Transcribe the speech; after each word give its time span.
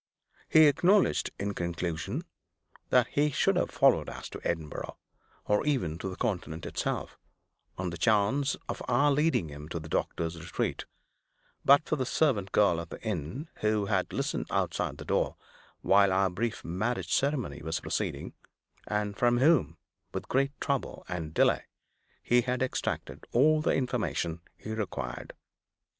He 0.49 0.65
acknowledged, 0.65 1.29
in 1.37 1.53
conclusion, 1.53 2.23
that 2.89 3.05
he 3.11 3.29
should 3.29 3.55
have 3.55 3.69
followed 3.69 4.09
us 4.09 4.29
to 4.29 4.41
Edinburgh, 4.43 4.97
or 5.45 5.63
even 5.63 5.99
to 5.99 6.09
the 6.09 6.15
Continent 6.15 6.65
itself, 6.65 7.19
on 7.77 7.91
the 7.91 7.99
chance 7.99 8.55
of 8.67 8.81
our 8.87 9.11
leading 9.11 9.49
him 9.49 9.69
to 9.69 9.79
the 9.79 9.87
doctor's 9.87 10.39
retreat, 10.41 10.85
but 11.63 11.85
for 11.87 11.97
the 11.97 12.05
servant 12.07 12.51
girl 12.51 12.81
at 12.81 12.89
the 12.89 12.99
inn, 13.03 13.47
who 13.57 13.85
had 13.85 14.11
listened 14.11 14.47
outside 14.49 14.97
the 14.97 15.05
door 15.05 15.35
while 15.81 16.11
our 16.11 16.31
brief 16.31 16.65
marriage 16.65 17.13
ceremony 17.13 17.61
was 17.61 17.79
proceeding, 17.79 18.33
and 18.87 19.17
from 19.17 19.37
whom, 19.37 19.77
with 20.15 20.27
great 20.27 20.59
trouble 20.59 21.05
and 21.09 21.31
delay, 21.35 21.65
he 22.23 22.41
had 22.41 22.63
extracted 22.63 23.25
all 23.33 23.61
the 23.61 23.75
information 23.75 24.41
he 24.57 24.71
required. 24.73 25.33